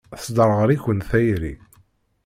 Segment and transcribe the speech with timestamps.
[0.21, 1.53] Tesderɣel-iken tayri.